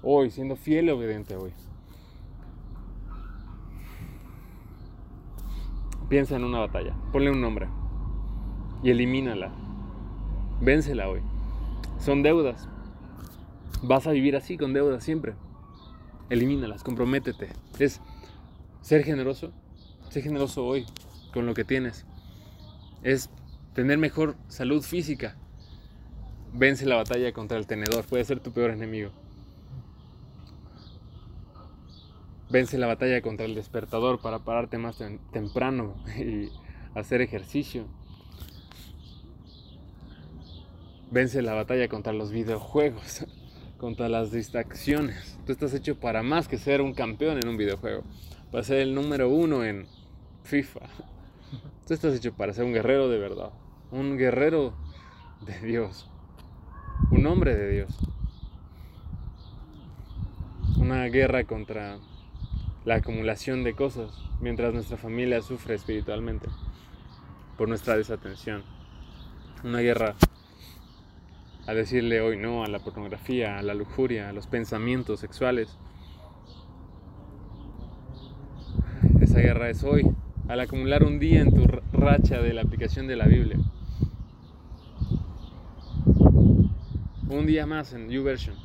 hoy, 0.02 0.30
siendo 0.30 0.56
fiel 0.56 0.86
y 0.86 0.90
obediente 0.90 1.36
hoy. 1.36 1.52
Piensa 6.08 6.36
en 6.36 6.44
una 6.44 6.58
batalla, 6.58 6.94
ponle 7.12 7.30
un 7.30 7.40
nombre 7.40 7.68
y 8.82 8.90
elimínala. 8.90 9.52
Vénsela 10.60 11.08
hoy. 11.08 11.20
Son 11.98 12.22
deudas. 12.22 12.68
Vas 13.82 14.06
a 14.06 14.12
vivir 14.12 14.36
así 14.36 14.56
con 14.56 14.72
deudas 14.72 15.04
siempre. 15.04 15.34
Elimínalas, 16.30 16.82
comprométete. 16.82 17.48
Es 17.78 18.00
ser 18.80 19.04
generoso. 19.04 19.52
Sé 20.10 20.22
generoso 20.22 20.64
hoy 20.64 20.86
con 21.32 21.46
lo 21.46 21.54
que 21.54 21.64
tienes. 21.64 22.06
Es 23.02 23.30
tener 23.74 23.98
mejor 23.98 24.36
salud 24.48 24.82
física. 24.82 25.36
Vence 26.52 26.86
la 26.86 26.96
batalla 26.96 27.32
contra 27.32 27.58
el 27.58 27.66
tenedor. 27.66 28.04
Puede 28.04 28.24
ser 28.24 28.40
tu 28.40 28.52
peor 28.52 28.70
enemigo. 28.70 29.10
Vence 32.50 32.76
la 32.76 32.86
batalla 32.86 33.22
contra 33.22 33.46
el 33.46 33.54
despertador 33.54 34.20
para 34.20 34.40
pararte 34.40 34.76
más 34.76 35.02
temprano 35.32 35.96
y 36.18 36.50
hacer 36.94 37.22
ejercicio. 37.22 37.86
Vence 41.10 41.40
la 41.42 41.54
batalla 41.54 41.88
contra 41.88 42.12
los 42.12 42.30
videojuegos, 42.30 43.26
contra 43.78 44.10
las 44.10 44.32
distracciones. 44.32 45.38
Tú 45.46 45.52
estás 45.52 45.72
hecho 45.72 45.98
para 45.98 46.22
más 46.22 46.46
que 46.46 46.58
ser 46.58 46.82
un 46.82 46.92
campeón 46.92 47.38
en 47.42 47.48
un 47.48 47.56
videojuego, 47.56 48.02
para 48.50 48.64
ser 48.64 48.78
el 48.80 48.94
número 48.94 49.30
uno 49.30 49.64
en 49.64 49.86
FIFA. 50.44 50.80
Tú 51.86 51.94
estás 51.94 52.14
hecho 52.14 52.32
para 52.32 52.52
ser 52.52 52.64
un 52.64 52.72
guerrero 52.72 53.08
de 53.08 53.18
verdad, 53.18 53.50
un 53.90 54.16
guerrero 54.16 54.72
de 55.40 55.58
Dios, 55.60 56.08
un 57.10 57.26
hombre 57.26 57.56
de 57.56 57.70
Dios. 57.70 57.98
Una 60.78 61.04
guerra 61.06 61.44
contra 61.44 61.98
la 62.84 62.96
acumulación 62.96 63.64
de 63.64 63.74
cosas 63.74 64.10
mientras 64.40 64.72
nuestra 64.74 64.96
familia 64.96 65.42
sufre 65.42 65.74
espiritualmente 65.74 66.48
por 67.58 67.68
nuestra 67.68 67.96
desatención. 67.96 68.62
Una 69.64 69.80
guerra 69.80 70.14
a 71.66 71.74
decirle 71.74 72.20
hoy 72.20 72.36
no 72.36 72.64
a 72.64 72.68
la 72.68 72.80
pornografía, 72.80 73.58
a 73.58 73.62
la 73.62 73.74
lujuria, 73.74 74.28
a 74.28 74.32
los 74.32 74.46
pensamientos 74.46 75.20
sexuales. 75.20 75.78
Esa 79.20 79.40
guerra 79.40 79.70
es 79.70 79.84
hoy, 79.84 80.10
al 80.48 80.60
acumular 80.60 81.04
un 81.04 81.18
día 81.18 81.40
en 81.40 81.54
tu 81.54 81.64
racha 82.02 82.42
de 82.42 82.52
la 82.52 82.62
aplicación 82.62 83.06
de 83.06 83.16
la 83.16 83.26
Biblia. 83.26 83.58
Un 87.28 87.46
día 87.46 87.66
más 87.66 87.92
en 87.92 88.10
YouVersion. 88.10 88.56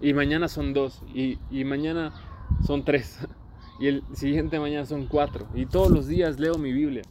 Y 0.00 0.12
mañana 0.12 0.48
son 0.48 0.72
dos. 0.72 1.02
Y, 1.14 1.38
y 1.50 1.64
mañana 1.64 2.12
son 2.66 2.84
tres. 2.84 3.18
y 3.80 3.88
el 3.88 4.04
siguiente 4.12 4.60
mañana 4.60 4.86
son 4.86 5.06
cuatro. 5.06 5.48
Y 5.54 5.66
todos 5.66 5.90
los 5.90 6.06
días 6.06 6.38
leo 6.38 6.56
mi 6.58 6.72
Biblia. 6.72 7.02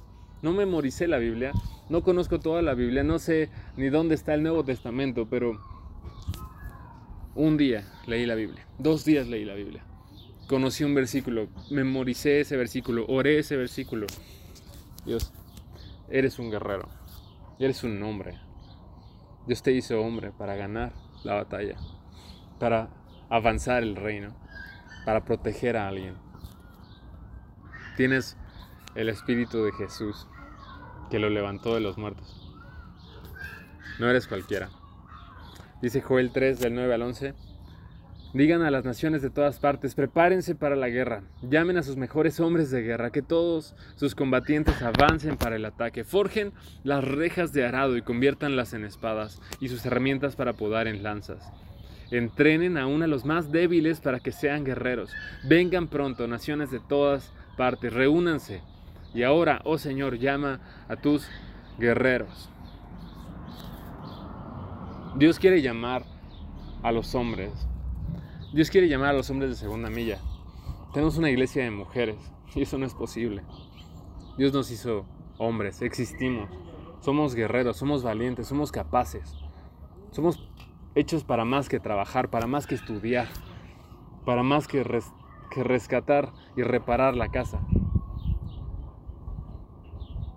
No 0.41 0.51
memoricé 0.51 1.07
la 1.07 1.19
Biblia, 1.19 1.53
no 1.89 2.03
conozco 2.03 2.37
toda 2.39 2.61
la 2.61 2.73
Biblia, 2.73 3.01
no 3.01 3.17
sé 3.17 3.49
ni 3.77 3.89
dónde 3.89 4.13
está 4.13 4.33
el 4.33 4.43
Nuevo 4.43 4.65
Testamento, 4.65 5.25
pero 5.29 5.57
un 7.33 7.55
día 7.55 7.89
leí 8.07 8.25
la 8.25 8.35
Biblia, 8.35 8.67
dos 8.77 9.05
días 9.05 9.27
leí 9.27 9.45
la 9.45 9.53
Biblia. 9.53 9.85
Conocí 10.47 10.83
un 10.83 10.95
versículo, 10.95 11.47
memoricé 11.71 12.41
ese 12.41 12.57
versículo, 12.57 13.05
oré 13.07 13.39
ese 13.39 13.55
versículo. 13.55 14.05
Dios, 15.05 15.31
eres 16.13 16.37
un 16.37 16.51
guerrero, 16.51 16.87
eres 17.57 17.83
un 17.83 18.01
hombre. 18.03 18.39
Dios 19.47 19.63
te 19.63 19.71
hizo 19.71 19.99
hombre 19.99 20.31
para 20.31 20.55
ganar 20.55 20.93
la 21.23 21.33
batalla, 21.33 21.75
para 22.59 22.89
avanzar 23.29 23.81
el 23.81 23.95
reino, 23.95 24.35
para 25.05 25.25
proteger 25.25 25.75
a 25.75 25.87
alguien. 25.87 26.15
Tienes 27.97 28.37
el 28.93 29.09
Espíritu 29.09 29.63
de 29.63 29.71
Jesús 29.71 30.27
que 31.09 31.17
lo 31.17 31.31
levantó 31.31 31.73
de 31.73 31.81
los 31.81 31.97
muertos. 31.97 32.55
No 33.99 34.07
eres 34.07 34.27
cualquiera. 34.27 34.69
Dice 35.81 36.01
Joel 36.01 36.31
3 36.31 36.59
del 36.59 36.75
9 36.75 36.93
al 36.93 37.01
11. 37.01 37.33
Digan 38.33 38.63
a 38.63 38.71
las 38.71 38.83
naciones 38.83 39.21
de 39.21 39.29
todas 39.29 39.59
partes, 39.59 39.93
prepárense 39.93 40.55
para 40.55 40.75
la 40.75 40.89
guerra, 40.89 41.21
llamen 41.43 41.77
a 41.77 41.83
sus 41.83 41.97
mejores 41.97 42.39
hombres 42.39 42.71
de 42.71 42.81
guerra, 42.81 43.11
que 43.11 43.21
todos 43.21 43.75
sus 43.95 44.15
combatientes 44.15 44.81
avancen 44.81 45.37
para 45.37 45.55
el 45.55 45.65
ataque, 45.65 46.03
forjen 46.03 46.51
las 46.83 47.03
rejas 47.03 47.53
de 47.53 47.63
arado 47.63 47.95
y 47.95 48.01
conviértanlas 48.01 48.73
en 48.73 48.85
espadas, 48.85 49.39
y 49.59 49.69
sus 49.69 49.85
herramientas 49.85 50.35
para 50.35 50.53
podar 50.53 50.87
en 50.87 51.03
lanzas. 51.03 51.47
Entrenen 52.09 52.75
aún 52.79 53.03
a 53.03 53.07
los 53.07 53.23
más 53.23 53.51
débiles 53.51 53.99
para 53.99 54.19
que 54.19 54.31
sean 54.31 54.63
guerreros. 54.63 55.11
Vengan 55.47 55.87
pronto, 55.87 56.27
naciones 56.27 56.71
de 56.71 56.79
todas 56.79 57.31
partes, 57.55 57.93
reúnanse. 57.93 58.63
Y 59.13 59.21
ahora, 59.21 59.61
oh 59.63 59.77
Señor, 59.77 60.17
llama 60.17 60.59
a 60.89 60.95
tus 60.95 61.27
guerreros. 61.77 62.49
Dios 65.17 65.37
quiere 65.37 65.61
llamar 65.61 66.03
a 66.81 66.91
los 66.91 67.13
hombres. 67.13 67.51
Dios 68.53 68.69
quiere 68.69 68.87
llamar 68.87 69.09
a 69.09 69.13
los 69.13 69.31
hombres 69.31 69.49
de 69.49 69.55
segunda 69.55 69.89
milla. 69.89 70.19
Tenemos 70.93 71.17
una 71.17 71.31
iglesia 71.31 71.63
de 71.63 71.71
mujeres 71.71 72.17
y 72.53 72.61
eso 72.61 72.77
no 72.77 72.85
es 72.85 72.93
posible. 72.93 73.43
Dios 74.37 74.53
nos 74.53 74.69
hizo 74.69 75.07
hombres, 75.39 75.81
existimos. 75.81 76.51
Somos 76.99 77.33
guerreros, 77.33 77.77
somos 77.77 78.03
valientes, 78.03 78.45
somos 78.45 78.71
capaces. 78.71 79.35
Somos 80.11 80.47
hechos 80.93 81.23
para 81.23 81.45
más 81.45 81.67
que 81.67 81.79
trabajar, 81.79 82.29
para 82.29 82.45
más 82.45 82.67
que 82.67 82.75
estudiar, 82.75 83.27
para 84.23 84.43
más 84.43 84.67
que 84.67 84.85
que 85.49 85.63
rescatar 85.63 86.31
y 86.55 86.61
reparar 86.61 87.15
la 87.15 87.29
casa. 87.29 87.59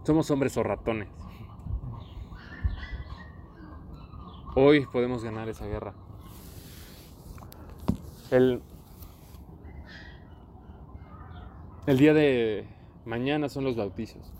Somos 0.04 0.30
hombres 0.30 0.56
o 0.56 0.62
ratones. 0.62 1.10
Hoy 4.54 4.86
podemos 4.86 5.22
ganar 5.22 5.50
esa 5.50 5.66
guerra. 5.66 6.05
El, 8.30 8.60
el 11.86 11.98
día 11.98 12.12
de 12.12 12.66
mañana 13.04 13.48
son 13.48 13.64
los 13.64 13.76
bautizos. 13.76 14.32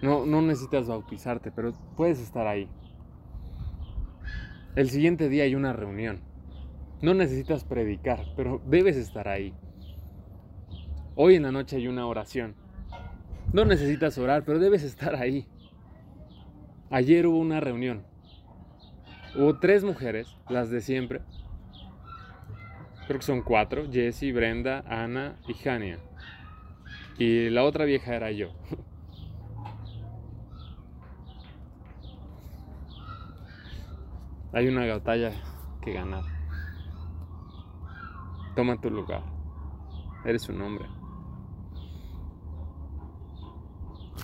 No, 0.00 0.24
no 0.24 0.40
necesitas 0.40 0.88
bautizarte, 0.88 1.50
pero 1.50 1.72
puedes 1.96 2.20
estar 2.20 2.46
ahí. 2.46 2.68
El 4.76 4.90
siguiente 4.90 5.28
día 5.28 5.44
hay 5.44 5.54
una 5.54 5.72
reunión. 5.72 6.20
No 7.02 7.12
necesitas 7.12 7.64
predicar, 7.64 8.24
pero 8.36 8.60
debes 8.66 8.96
estar 8.96 9.28
ahí. 9.28 9.54
Hoy 11.14 11.34
en 11.34 11.42
la 11.42 11.52
noche 11.52 11.76
hay 11.76 11.88
una 11.88 12.06
oración. 12.06 12.54
No 13.52 13.64
necesitas 13.64 14.16
orar, 14.18 14.44
pero 14.44 14.58
debes 14.58 14.82
estar 14.82 15.16
ahí. 15.16 15.46
Ayer 16.90 17.26
hubo 17.26 17.38
una 17.38 17.60
reunión. 17.60 18.04
Hubo 19.36 19.58
tres 19.58 19.84
mujeres, 19.84 20.34
las 20.48 20.70
de 20.70 20.80
siempre. 20.80 21.20
creo 23.06 23.18
que 23.18 23.26
son 23.26 23.42
cuatro, 23.42 23.86
Jessie, 23.92 24.32
Brenda, 24.32 24.82
Ana 24.88 25.36
y 25.46 25.52
Jania. 25.52 25.98
Y 27.18 27.50
la 27.50 27.64
otra 27.64 27.84
vieja 27.84 28.14
era 28.14 28.30
yo. 28.30 28.48
Hay 34.54 34.68
una 34.68 34.86
batalla 34.86 35.32
que 35.82 35.92
ganar. 35.92 36.24
Toma 38.54 38.80
tu 38.80 38.90
lugar. 38.90 39.22
Eres 40.24 40.48
un 40.48 40.62
hombre. 40.62 40.86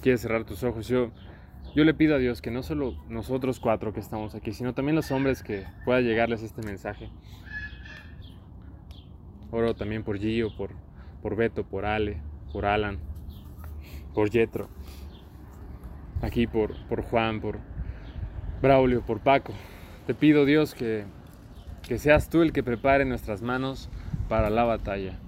Quieres 0.01 0.23
cerrar 0.23 0.45
tus 0.45 0.65
ojos. 0.65 0.89
Yo, 0.89 1.11
yo 1.75 1.85
le 1.85 1.95
pido 1.95 2.15
a 2.15 2.19
Dios 2.19 2.43
que 2.43 2.51
no 2.51 2.63
solo 2.63 2.97
nosotros 3.09 3.59
cuatro 3.59 3.93
que 3.93 4.01
estamos 4.01 4.35
aquí, 4.35 4.53
sino 4.53 4.75
también 4.75 4.97
los 4.97 5.11
hombres 5.11 5.43
que 5.43 5.67
pueda 5.85 6.01
llegarles 6.01 6.43
este 6.43 6.63
mensaje. 6.63 7.09
Oro 9.51 9.75
también 9.75 10.03
por 10.03 10.19
Gio, 10.19 10.55
por, 10.57 10.71
por 11.23 11.37
Beto, 11.37 11.65
por 11.65 11.85
Ale, 11.85 12.21
por 12.53 12.67
Alan, 12.67 12.99
por 14.15 14.31
Jetro. 14.31 14.69
Aquí 16.21 16.47
por, 16.47 16.77
por 16.89 17.03
Juan, 17.03 17.41
por 17.41 17.59
Braulio, 18.61 19.03
por 19.05 19.21
Paco. 19.21 19.53
Te 20.07 20.15
pido 20.15 20.45
Dios 20.45 20.75
que, 20.75 21.05
que 21.83 21.99
seas 21.99 22.29
tú 22.29 22.43
el 22.43 22.53
que 22.53 22.63
prepare 22.63 23.05
nuestras 23.05 23.43
manos 23.43 23.89
para 24.29 24.51
la 24.51 24.65
batalla. 24.65 25.19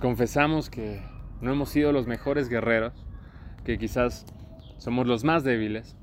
Confesamos 0.00 0.70
que 0.70 1.02
no 1.40 1.50
hemos 1.50 1.70
sido 1.70 1.92
los 1.92 2.06
mejores 2.06 2.48
guerreros, 2.48 2.92
que 3.64 3.78
quizás 3.78 4.26
somos 4.78 5.06
los 5.06 5.24
más 5.24 5.44
débiles, 5.44 5.96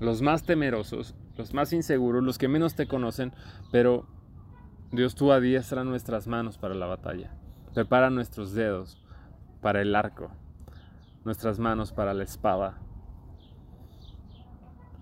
los 0.00 0.22
más 0.22 0.44
temerosos, 0.44 1.14
los 1.36 1.54
más 1.54 1.72
inseguros, 1.72 2.22
los 2.22 2.38
que 2.38 2.48
menos 2.48 2.74
te 2.74 2.86
conocen, 2.86 3.32
pero 3.72 4.06
Dios 4.90 5.14
tú 5.14 5.32
adiestra 5.32 5.84
nuestras 5.84 6.26
manos 6.26 6.58
para 6.58 6.74
la 6.74 6.86
batalla. 6.86 7.30
Prepara 7.74 8.10
nuestros 8.10 8.54
dedos 8.54 9.02
para 9.60 9.82
el 9.82 9.94
arco, 9.94 10.30
nuestras 11.24 11.58
manos 11.58 11.92
para 11.92 12.14
la 12.14 12.24
espada. 12.24 12.78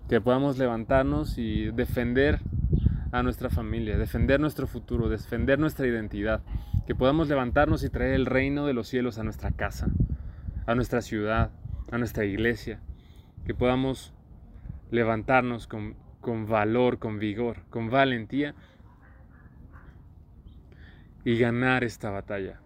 Que 0.09 0.21
podamos 0.21 0.57
levantarnos 0.57 1.37
y 1.37 1.71
defender 1.71 2.39
a 3.11 3.23
nuestra 3.23 3.49
familia, 3.49 3.97
defender 3.97 4.39
nuestro 4.39 4.67
futuro, 4.67 5.09
defender 5.09 5.59
nuestra 5.59 5.87
identidad. 5.87 6.41
Que 6.85 6.95
podamos 6.95 7.27
levantarnos 7.27 7.83
y 7.83 7.89
traer 7.89 8.13
el 8.13 8.25
reino 8.25 8.65
de 8.65 8.73
los 8.73 8.87
cielos 8.87 9.17
a 9.17 9.23
nuestra 9.23 9.51
casa, 9.51 9.87
a 10.65 10.75
nuestra 10.75 11.01
ciudad, 11.01 11.51
a 11.91 11.97
nuestra 11.97 12.25
iglesia. 12.25 12.79
Que 13.47 13.55
podamos 13.55 14.13
levantarnos 14.91 15.67
con, 15.67 15.95
con 16.19 16.47
valor, 16.47 16.99
con 16.99 17.17
vigor, 17.17 17.61
con 17.69 17.89
valentía 17.89 18.53
y 21.23 21.37
ganar 21.37 21.85
esta 21.85 22.09
batalla. 22.09 22.59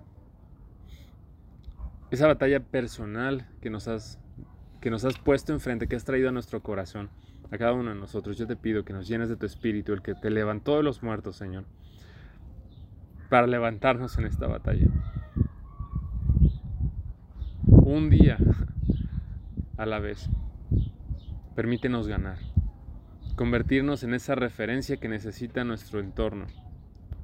Esa 2.10 2.26
batalla 2.26 2.60
personal 2.62 3.48
que 3.62 3.70
nos 3.70 3.88
has, 3.88 4.20
que 4.82 4.90
nos 4.90 5.06
has 5.06 5.20
puesto 5.20 5.54
enfrente, 5.54 5.88
que 5.88 5.96
has 5.96 6.04
traído 6.04 6.30
a 6.30 6.32
nuestro 6.32 6.62
corazón, 6.64 7.12
a 7.52 7.60
cada 7.60 7.74
uno 7.74 7.92
de 7.92 8.00
nosotros. 8.00 8.40
Yo 8.40 8.48
te 8.48 8.56
pido 8.56 8.84
que 8.84 8.94
nos 8.94 9.08
llenes 9.08 9.30
de 9.30 9.38
tu 9.38 9.46
espíritu, 9.46 9.94
el 9.94 10.02
que 10.02 10.16
te 10.16 10.32
levantó 10.32 10.78
de 10.78 10.84
los 10.84 11.04
muertos, 11.04 11.36
Señor, 11.36 11.66
para 13.30 13.46
levantarnos 13.46 14.18
en 14.18 14.26
esta 14.26 14.48
batalla. 14.48 14.88
Un 17.68 18.10
día 18.10 18.38
a 19.78 19.86
la 19.86 20.00
vez. 20.00 20.28
Permítenos 21.56 22.08
ganar. 22.08 22.38
Convertirnos 23.36 24.04
en 24.04 24.14
esa 24.14 24.36
referencia 24.36 24.98
que 24.98 25.08
necesita 25.08 25.64
nuestro 25.64 26.00
entorno 26.00 26.48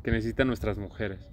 que 0.07 0.11
necesitan 0.11 0.47
nuestras 0.47 0.77
mujeres, 0.77 1.27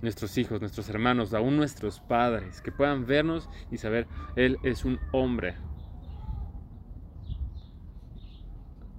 nuestros 0.00 0.38
hijos, 0.38 0.60
nuestros 0.60 0.88
hermanos, 0.90 1.34
aún 1.34 1.56
nuestros 1.56 1.98
padres, 1.98 2.60
que 2.60 2.70
puedan 2.70 3.04
vernos 3.04 3.50
y 3.72 3.78
saber, 3.78 4.06
Él 4.36 4.58
es 4.62 4.84
un 4.84 5.00
hombre. 5.10 5.56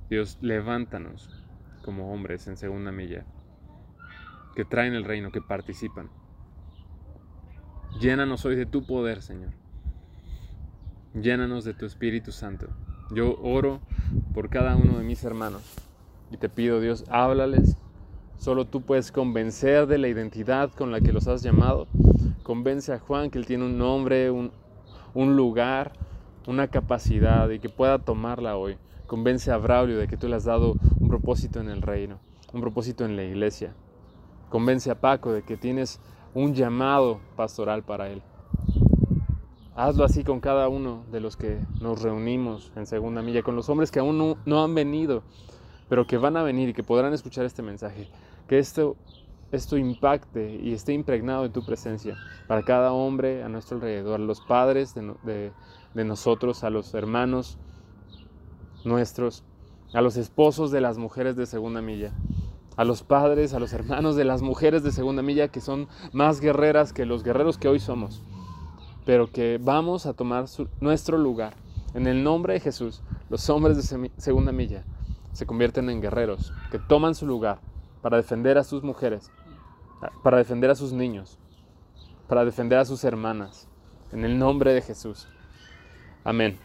Dios, 0.10 0.38
levántanos 0.42 1.42
como 1.86 2.12
hombres 2.12 2.48
en 2.48 2.58
segunda 2.58 2.92
milla, 2.92 3.26
que 4.58 4.66
traen 4.66 4.94
el 4.94 5.06
reino, 5.06 5.32
que 5.32 5.40
participan. 5.40 6.10
Llénanos 8.02 8.44
hoy 8.44 8.58
de 8.58 8.66
tu 8.66 8.86
poder, 8.86 9.22
Señor. 9.22 9.54
Llénanos 11.14 11.64
de 11.64 11.74
tu 11.74 11.86
Espíritu 11.86 12.34
Santo. 12.34 12.68
Yo 13.12 13.38
oro 13.42 13.80
por 14.34 14.50
cada 14.50 14.76
uno 14.76 14.98
de 14.98 15.04
mis 15.04 15.24
hermanos 15.24 15.62
y 16.32 16.38
te 16.38 16.50
pido, 16.50 16.80
Dios, 16.80 17.06
háblales 17.10 17.78
Solo 18.38 18.66
tú 18.66 18.82
puedes 18.82 19.12
convencer 19.12 19.88
de 19.88 19.98
la 19.98 20.08
identidad 20.08 20.70
con 20.72 20.92
la 20.92 21.00
que 21.00 21.14
los 21.14 21.28
has 21.28 21.42
llamado. 21.42 21.88
Convence 22.44 22.94
a 22.94 23.00
Juan 23.00 23.32
que 23.32 23.40
él 23.40 23.46
tiene 23.46 23.66
un 23.66 23.78
nombre, 23.78 24.30
un, 24.30 24.52
lugar, 25.36 25.94
una 26.46 26.68
capacidad 26.68 27.50
y 27.50 27.60
que 27.60 27.70
pueda 27.70 27.98
tomarla 27.98 28.58
hoy. 28.58 28.78
Convence 29.08 29.52
a 29.52 29.58
Braulio 29.58 29.98
de 29.98 30.08
que 30.08 30.18
tú 30.18 30.28
le 30.28 30.36
has 30.36 30.44
dado 30.44 30.76
un 31.00 31.08
propósito 31.08 31.60
en 31.60 31.70
el 31.70 31.82
reino, 31.82 32.20
un 32.54 32.62
propósito 32.62 33.06
en 33.06 33.16
la 33.16 33.24
iglesia. 33.24 33.74
Convence 34.50 34.92
a 34.92 35.00
Paco 35.00 35.32
de 35.32 35.42
que 35.42 35.58
tienes 35.58 36.00
un 36.34 36.54
llamado 36.54 37.20
pastoral 37.36 37.84
para 37.84 38.10
él. 38.10 38.22
Hazlo 39.76 40.06
así 40.06 40.24
con 40.24 40.40
cada 40.40 40.70
uno 40.70 41.04
de 41.12 41.20
los 41.20 41.36
que 41.36 41.60
nos 41.82 42.02
reunimos 42.02 42.72
en 42.76 42.86
segunda 42.86 43.22
milla, 43.22 43.44
con 43.44 43.56
los 43.56 43.70
hombres 43.70 43.92
que 43.92 44.00
aún 44.00 44.38
no 44.46 44.64
han 44.64 44.74
venido 44.74 45.24
pero 45.90 46.08
que 46.08 46.18
van 46.18 46.38
a 46.38 46.44
venir 46.44 46.70
y 46.70 46.74
que 46.74 46.84
podrán 46.84 47.14
escuchar 47.14 47.46
este 47.46 47.62
mensaje. 47.62 48.10
Que 48.48 48.60
esto, 48.60 48.96
esto 49.52 49.78
impacte 49.78 50.56
y 50.56 50.74
esté 50.74 50.94
impregnado 50.94 51.44
de 51.44 51.50
tu 51.50 51.66
presencia 51.66 52.16
para 52.48 52.64
cada 52.64 52.92
hombre 52.92 53.44
a 53.44 53.50
nuestro 53.50 53.78
alrededor, 53.78 54.20
a 54.20 54.24
los 54.24 54.42
padres 54.42 54.94
de, 54.96 55.52
de 55.94 56.06
nosotros, 56.06 56.64
a 56.64 56.70
los 56.70 56.94
hermanos 56.94 57.58
nuestros, 58.84 59.44
a 59.94 60.02
los 60.02 60.18
esposos 60.18 60.72
de 60.72 60.82
las 60.82 60.98
mujeres 60.98 61.36
de 61.36 61.46
segunda 61.46 61.82
milla, 61.82 62.12
a 62.78 62.84
los 62.84 63.04
padres, 63.04 63.54
a 63.54 63.60
los 63.60 63.74
hermanos 63.74 64.16
de 64.16 64.26
las 64.26 64.42
mujeres 64.42 64.84
de 64.84 64.92
segunda 64.92 65.22
milla 65.22 65.48
que 65.48 65.62
son 65.62 65.88
más 66.14 66.40
guerreras 66.40 66.94
que 66.94 67.06
los 67.06 67.24
guerreros 67.24 67.58
que 67.58 67.68
hoy 67.68 67.80
somos, 67.80 68.22
pero 69.06 69.32
que 69.32 69.60
vamos 69.62 70.06
a 70.06 70.14
tomar 70.14 70.46
nuestro 70.82 71.18
lugar. 71.18 71.54
En 71.94 72.08
el 72.08 72.24
nombre 72.24 72.54
de 72.54 72.60
Jesús, 72.60 73.02
los 73.30 73.50
hombres 73.50 73.78
de 73.78 74.12
segunda 74.18 74.52
milla 74.52 74.84
se 75.32 75.46
convierten 75.46 75.90
en 75.90 76.02
guerreros, 76.02 76.52
que 76.72 76.80
toman 76.80 77.16
su 77.16 77.26
lugar 77.26 77.60
para 78.02 78.18
defender 78.18 78.58
a 78.58 78.64
sus 78.64 78.84
mujeres, 78.84 79.32
para 80.24 80.38
defender 80.38 80.70
a 80.70 80.76
sus 80.76 80.92
niños, 80.92 81.38
para 82.28 82.44
defender 82.44 82.80
a 82.80 82.86
sus 82.86 83.04
hermanas, 83.04 83.68
en 84.12 84.26
el 84.26 84.38
nombre 84.38 84.74
de 84.74 84.82
Jesús. 84.82 85.28
Amén. 86.24 86.58